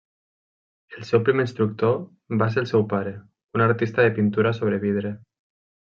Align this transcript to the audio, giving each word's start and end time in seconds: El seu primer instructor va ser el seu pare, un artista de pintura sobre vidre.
El 0.99 1.03
seu 1.09 1.21
primer 1.27 1.45
instructor 1.49 1.95
va 2.43 2.49
ser 2.55 2.63
el 2.65 2.71
seu 2.73 2.89
pare, 2.97 3.15
un 3.59 3.69
artista 3.71 4.09
de 4.11 4.15
pintura 4.21 4.59
sobre 4.63 4.85
vidre. 4.89 5.19